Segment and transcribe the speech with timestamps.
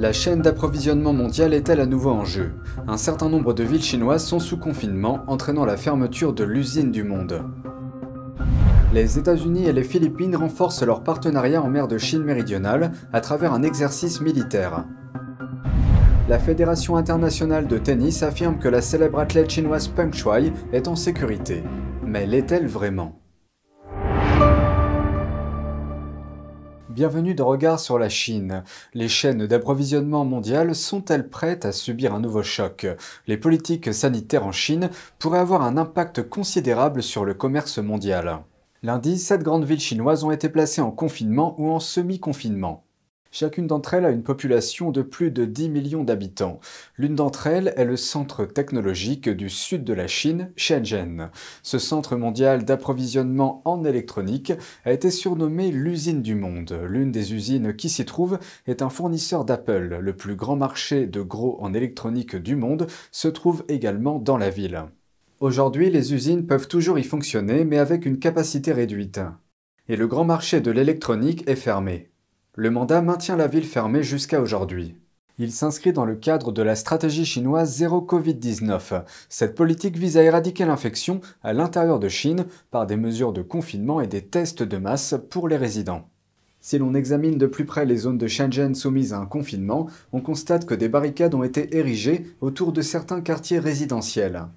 [0.00, 2.52] La chaîne d'approvisionnement mondiale est-elle à nouveau en jeu?
[2.88, 7.04] Un certain nombre de villes chinoises sont sous confinement, entraînant la fermeture de l'usine du
[7.04, 7.42] monde.
[8.94, 13.52] Les États-Unis et les Philippines renforcent leur partenariat en mer de Chine méridionale à travers
[13.52, 14.86] un exercice militaire.
[16.30, 20.96] La Fédération internationale de tennis affirme que la célèbre athlète chinoise Peng Shuai est en
[20.96, 21.62] sécurité.
[22.06, 23.19] Mais l'est-elle vraiment?
[26.90, 28.64] Bienvenue de Regard sur la Chine.
[28.94, 32.84] Les chaînes d'approvisionnement mondiales sont-elles prêtes à subir un nouveau choc?
[33.28, 38.40] Les politiques sanitaires en Chine pourraient avoir un impact considérable sur le commerce mondial.
[38.82, 42.82] Lundi, sept grandes villes chinoises ont été placées en confinement ou en semi-confinement.
[43.32, 46.58] Chacune d'entre elles a une population de plus de 10 millions d'habitants.
[46.98, 51.30] L'une d'entre elles est le centre technologique du sud de la Chine, Shenzhen.
[51.62, 54.52] Ce centre mondial d'approvisionnement en électronique
[54.84, 56.76] a été surnommé l'usine du monde.
[56.88, 59.98] L'une des usines qui s'y trouve est un fournisseur d'Apple.
[60.00, 64.50] Le plus grand marché de gros en électronique du monde se trouve également dans la
[64.50, 64.86] ville.
[65.38, 69.20] Aujourd'hui, les usines peuvent toujours y fonctionner, mais avec une capacité réduite.
[69.88, 72.09] Et le grand marché de l'électronique est fermé.
[72.60, 74.94] Le mandat maintient la ville fermée jusqu'à aujourd'hui.
[75.38, 79.02] Il s'inscrit dans le cadre de la stratégie chinoise zéro Covid-19.
[79.30, 84.02] Cette politique vise à éradiquer l'infection à l'intérieur de Chine par des mesures de confinement
[84.02, 86.06] et des tests de masse pour les résidents.
[86.60, 90.20] Si l'on examine de plus près les zones de Shenzhen soumises à un confinement, on
[90.20, 94.48] constate que des barricades ont été érigées autour de certains quartiers résidentiels.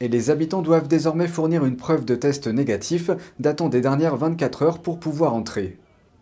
[0.00, 4.62] Et les habitants doivent désormais fournir une preuve de test négatif datant des dernières 24
[4.62, 5.78] heures pour pouvoir entrer.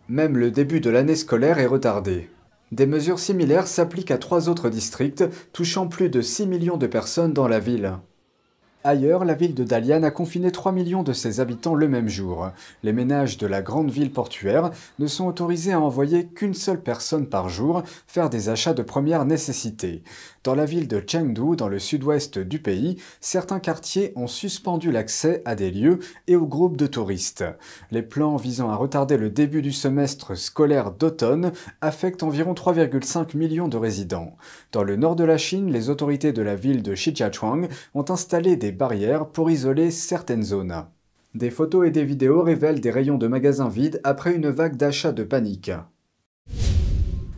[0.09, 2.29] Même le début de l'année scolaire est retardé.
[2.73, 5.23] Des mesures similaires s'appliquent à trois autres districts,
[5.53, 7.93] touchant plus de 6 millions de personnes dans la ville.
[8.85, 12.49] Ailleurs, la ville de Dalian a confiné 3 millions de ses habitants le même jour.
[12.83, 17.27] Les ménages de la grande ville portuaire ne sont autorisés à envoyer qu'une seule personne
[17.27, 20.03] par jour faire des achats de première nécessité.
[20.43, 25.41] Dans la ville de Chengdu, dans le sud-ouest du pays, certains quartiers ont suspendu l'accès
[25.45, 27.45] à des lieux et aux groupes de touristes.
[27.91, 33.69] Les plans visant à retarder le début du semestre scolaire d'automne affectent environ 3,5 millions
[33.69, 34.35] de résidents.
[34.73, 38.57] Dans le nord de la Chine, les autorités de la ville de Shijiazhuang ont installé
[38.57, 40.85] des barrières pour isoler certaines zones.
[41.35, 45.11] Des photos et des vidéos révèlent des rayons de magasins vides après une vague d'achats
[45.11, 45.71] de panique.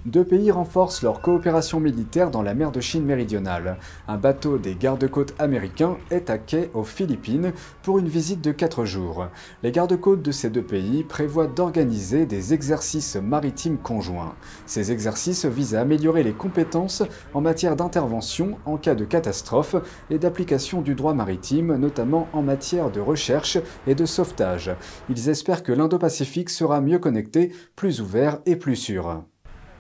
[0.06, 3.80] Deux pays renforcent leur coopération militaire dans la mer de Chine méridionale.
[4.08, 8.86] Un bateau des gardes-côtes américains est à quai aux Philippines pour une visite de 4
[8.86, 9.26] jours.
[9.64, 14.36] Les gardes-côtes de ces deux pays prévoient d'organiser des exercices maritimes conjoints.
[14.68, 17.02] Ces exercices visent à améliorer les compétences
[17.34, 19.76] en matière d'intervention en cas de catastrophe
[20.12, 23.58] et d'application du droit maritime, notamment en matière de recherche
[23.88, 24.70] et de sauvetage.
[25.10, 29.24] Ils espèrent que l'Indo-Pacifique sera mieux connecté, plus ouvert et plus sûr.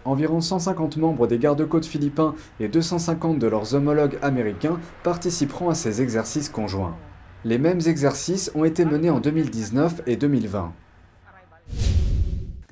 [0.05, 6.01] Environ 150 membres des gardes-côtes philippins et 250 de leurs homologues américains participeront à ces
[6.01, 6.95] exercices conjoints.
[7.43, 10.73] Les mêmes exercices ont été menés en 2019 et 2020.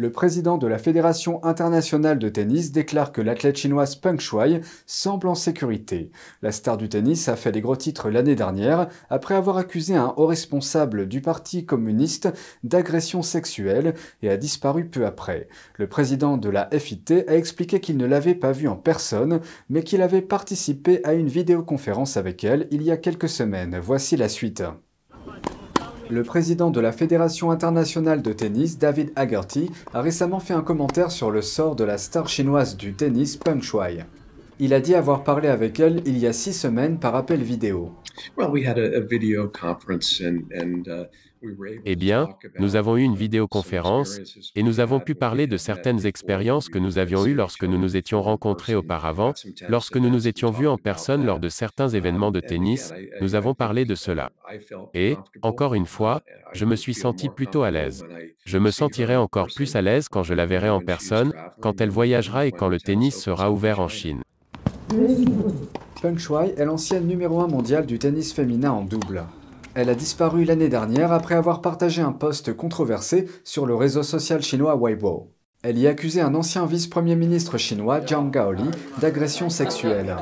[0.03, 5.29] Le président de la Fédération internationale de tennis déclare que l'athlète chinoise Peng Shuai semble
[5.29, 6.11] en sécurité.
[6.41, 10.13] La star du tennis a fait des gros titres l'année dernière après avoir accusé un
[10.17, 12.27] haut responsable du Parti communiste
[12.65, 15.47] d'agression sexuelle et a disparu peu après.
[15.77, 19.83] Le président de la FIT a expliqué qu'il ne l'avait pas vue en personne, mais
[19.83, 23.79] qu'il avait participé à une vidéoconférence avec elle il y a quelques semaines.
[23.81, 24.63] Voici la suite.
[26.13, 31.09] Le président de la Fédération internationale de tennis, David Haggerty, a récemment fait un commentaire
[31.09, 34.05] sur le sort de la star chinoise du tennis Peng Shuai.
[34.59, 37.91] Il a dit avoir parlé avec elle il y a six semaines par appel vidéo.
[41.85, 44.19] Eh bien, nous avons eu une vidéoconférence
[44.55, 47.97] et nous avons pu parler de certaines expériences que nous avions eues lorsque nous nous
[47.97, 49.33] étions rencontrés auparavant,
[49.67, 53.55] lorsque nous nous étions vus en personne lors de certains événements de tennis, nous avons
[53.55, 54.31] parlé de cela.
[54.93, 56.21] Et, encore une fois,
[56.53, 58.05] je me suis senti plutôt à l'aise.
[58.45, 61.89] Je me sentirai encore plus à l'aise quand je la verrai en personne, quand elle
[61.89, 64.21] voyagera et quand le tennis sera ouvert en Chine.
[66.01, 69.23] Peng Shuai est l'ancienne numéro 1 mondiale du tennis féminin en double.
[69.75, 74.41] Elle a disparu l'année dernière après avoir partagé un post controversé sur le réseau social
[74.41, 75.31] chinois Weibo.
[75.63, 78.69] Elle y accusait un ancien vice-premier ministre chinois, Zhang Gaoli,
[78.99, 80.17] d'agression sexuelle.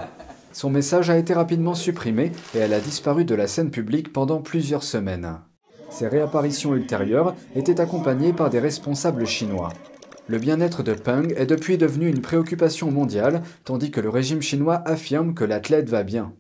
[0.54, 4.42] Son message a été rapidement supprimé et elle a disparu de la scène publique pendant
[4.42, 5.40] plusieurs semaines.
[5.90, 9.70] Ses réapparitions ultérieures étaient accompagnées par des responsables chinois.
[10.32, 14.82] Le bien-être de Peng est depuis devenu une préoccupation mondiale, tandis que le régime chinois
[14.86, 16.32] affirme que l'athlète va bien.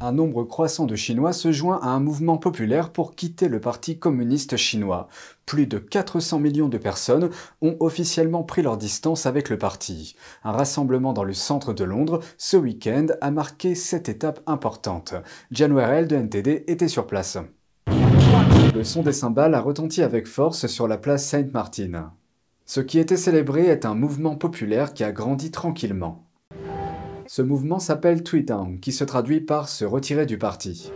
[0.00, 3.98] un nombre croissant de Chinois se joint à un mouvement populaire pour quitter le Parti
[3.98, 5.08] communiste chinois.
[5.44, 7.28] Plus de 400 millions de personnes
[7.60, 10.16] ont officiellement pris leur distance avec le parti.
[10.42, 15.12] Un rassemblement dans le centre de Londres ce week-end a marqué cette étape importante.
[15.50, 17.36] Jan de NTD était sur place.
[18.74, 22.08] Le son des cymbales a retenti avec force sur la place Sainte-Martine.
[22.70, 26.26] Ce qui était célébré est un mouvement populaire qui a grandi tranquillement.
[27.26, 30.92] Ce mouvement s'appelle Tweedown, qui se traduit par se retirer du parti.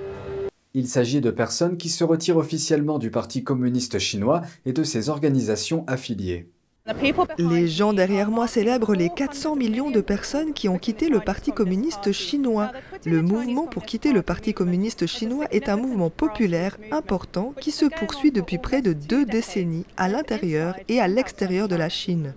[0.75, 5.09] Il s'agit de personnes qui se retirent officiellement du Parti communiste chinois et de ses
[5.09, 6.51] organisations affiliées.
[7.39, 11.53] Les gens derrière moi célèbrent les 400 millions de personnes qui ont quitté le Parti
[11.53, 12.73] communiste chinois.
[13.05, 17.87] Le mouvement pour quitter le Parti communiste chinois est un mouvement populaire important qui se
[17.87, 22.35] poursuit depuis près de deux décennies à l'intérieur et à l'extérieur de la Chine.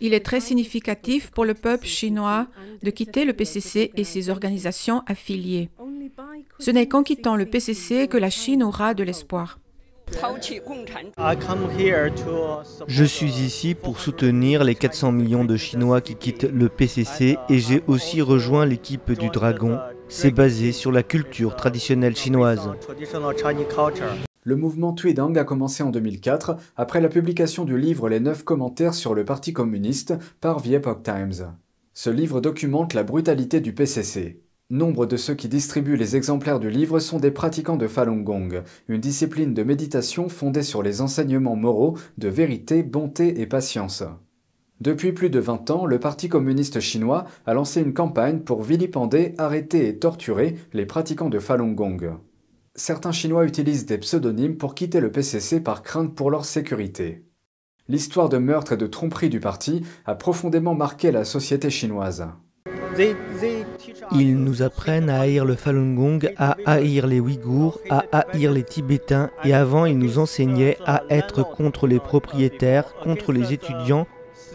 [0.00, 2.46] Il est très significatif pour le peuple chinois
[2.82, 5.68] de quitter le PCC et ses organisations affiliées.
[6.58, 9.58] Ce n'est qu'en quittant le PCC que la Chine aura de l'espoir.
[12.88, 17.58] Je suis ici pour soutenir les 400 millions de Chinois qui quittent le PCC et
[17.58, 19.78] j'ai aussi rejoint l'équipe du Dragon.
[20.08, 22.70] C'est basé sur la culture traditionnelle chinoise.
[24.46, 28.94] Le mouvement Tweedang a commencé en 2004 après la publication du livre Les 9 commentaires
[28.94, 31.54] sur le Parti communiste par The Epoch Times.
[31.94, 34.43] Ce livre documente la brutalité du PCC.
[34.70, 38.62] Nombre de ceux qui distribuent les exemplaires du livre sont des pratiquants de Falun Gong,
[38.88, 44.02] une discipline de méditation fondée sur les enseignements moraux de vérité, bonté et patience.
[44.80, 49.34] Depuis plus de 20 ans, le Parti communiste chinois a lancé une campagne pour vilipender,
[49.38, 52.18] arrêter et torturer les pratiquants de Falun Gong
[52.74, 57.24] certains Chinois utilisent des pseudonymes pour quitter le PCC par crainte pour leur sécurité.
[57.88, 62.26] L'histoire de meurtre et de tromperie du parti a profondément marqué la société chinoise.
[64.12, 68.64] Ils nous apprennent à haïr le Falun Gong, à haïr les Ouïghours, à haïr les
[68.64, 74.06] Tibétains et avant ils nous enseignaient à être contre les propriétaires, contre les étudiants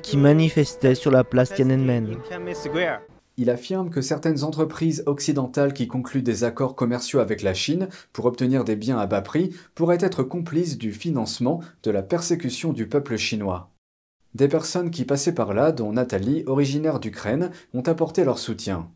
[0.02, 2.18] qui manifestaient sur la place Tiananmen.
[3.38, 8.26] Il affirme que certaines entreprises occidentales qui concluent des accords commerciaux avec la Chine pour
[8.26, 12.88] obtenir des biens à bas prix pourraient être complices du financement de la persécution du
[12.88, 13.70] peuple chinois.
[14.36, 18.90] Des personnes qui passaient par là, dont Nathalie, originaire d'Ukraine, ont apporté leur soutien.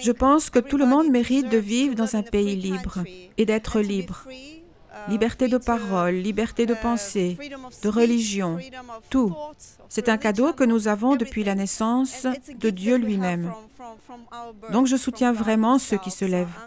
[0.00, 2.98] Je pense que tout le monde mérite de vivre dans un pays libre
[3.36, 4.26] et d'être libre
[5.08, 7.36] liberté de parole, liberté de pensée,
[7.82, 8.58] de religion,
[9.10, 9.34] tout.
[9.88, 12.26] C'est un cadeau que nous avons depuis la naissance
[12.58, 13.52] de Dieu lui-même.
[14.72, 16.58] Donc je soutiens vraiment ceux qui se lèvent,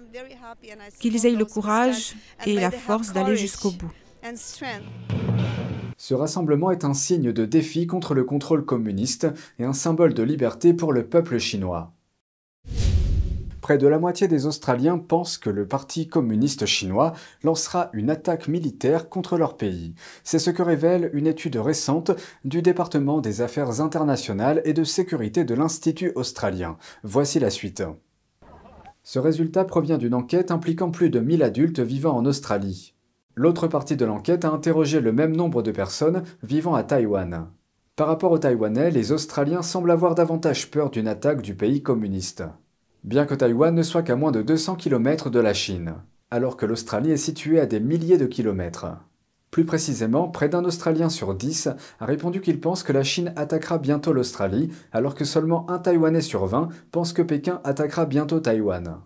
[1.00, 2.16] qu'ils aient le courage
[2.46, 3.92] et la force d'aller jusqu'au bout.
[5.98, 9.28] Ce rassemblement est un signe de défi contre le contrôle communiste
[9.60, 11.92] et un symbole de liberté pour le peuple chinois.
[13.70, 17.14] Près de la moitié des Australiens pensent que le Parti communiste chinois
[17.44, 19.94] lancera une attaque militaire contre leur pays.
[20.24, 22.10] C'est ce que révèle une étude récente
[22.44, 26.78] du département des affaires internationales et de sécurité de l'Institut australien.
[27.04, 27.84] Voici la suite.
[29.04, 32.96] Ce résultat provient d'une enquête impliquant plus de 1000 adultes vivant en Australie.
[33.36, 37.52] L'autre partie de l'enquête a interrogé le même nombre de personnes vivant à Taïwan.
[37.96, 42.44] Par rapport aux Taïwanais, les Australiens semblent avoir davantage peur d'une attaque du pays communiste
[43.04, 45.96] bien que Taïwan ne soit qu'à moins de 200 km de la Chine,
[46.32, 48.88] alors que l'Australie est située à des milliers de kilomètres.
[49.52, 51.70] Plus précisément, près d'un Australien sur dix
[52.00, 56.22] a répondu qu'il pense que la Chine attaquera bientôt l'Australie, alors que seulement un Taïwanais
[56.22, 58.98] sur 20 pense que Pékin attaquera bientôt Taïwan.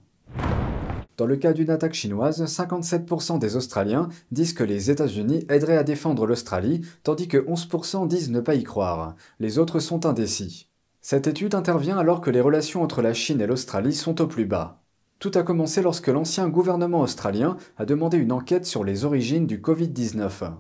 [1.16, 5.84] Dans le cas d'une attaque chinoise, 57% des Australiens disent que les États-Unis aideraient à
[5.84, 9.16] défendre l'Australie, tandis que 11% disent ne pas y croire.
[9.40, 10.73] Les autres sont indécis.
[11.06, 14.46] Cette étude intervient alors que les relations entre la Chine et l'Australie sont au plus
[14.46, 14.82] bas.
[15.20, 19.60] Tout a commencé lorsque l'ancien gouvernement australien a demandé une enquête sur les origines du
[19.60, 20.54] Covid-19.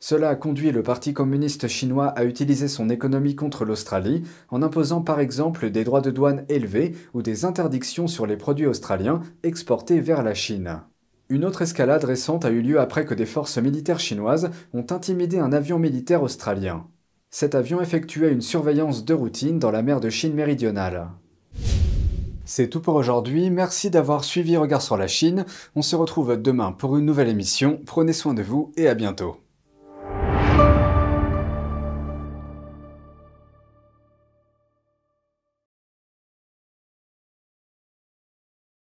[0.00, 5.00] Cela a conduit le Parti communiste chinois à utiliser son économie contre l'Australie en imposant
[5.00, 10.00] par exemple des droits de douane élevés ou des interdictions sur les produits australiens exportés
[10.00, 10.80] vers la Chine.
[11.28, 15.38] Une autre escalade récente a eu lieu après que des forces militaires chinoises ont intimidé
[15.38, 16.84] un avion militaire australien
[17.34, 21.08] cet avion effectuait une surveillance de routine dans la mer de Chine méridionale.
[22.44, 26.70] C'est tout pour aujourd'hui, merci d'avoir suivi Regard sur la Chine, on se retrouve demain
[26.70, 29.43] pour une nouvelle émission, prenez soin de vous et à bientôt.